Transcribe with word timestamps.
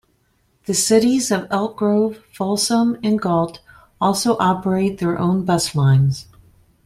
The 0.65 0.73
cities 0.73 1.29
of 1.29 1.45
Elk 1.51 1.77
Grove, 1.77 2.23
Folsom 2.33 2.97
and 3.03 3.21
Galt 3.21 3.59
also 4.01 4.35
operate 4.39 4.97
their 4.97 5.19
own 5.19 5.45
bus 5.45 5.75
lines. 5.75 6.25